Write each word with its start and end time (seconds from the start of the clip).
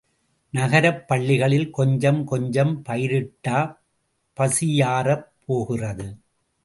நகரப் 0.53 1.07
பள்ளிகளில் 1.07 1.69
கொஞ்சம் 1.69 2.23
கொஞ்சம் 2.23 2.81
பயிரிட்டா 2.89 3.59
பசியாறப் 4.37 5.27
போகிறது? 5.45 6.07